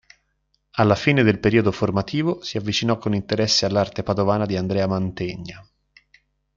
Alla 0.77 0.95
fine 0.95 1.21
del 1.21 1.37
periodo 1.39 1.71
formativo 1.71 2.41
si 2.41 2.57
avvicinò 2.57 2.97
con 2.97 3.13
interesse 3.13 3.67
all'arte 3.67 4.01
padovana 4.01 4.47
di 4.47 4.57
Andrea 4.57 4.87
Mantegna. 4.87 5.63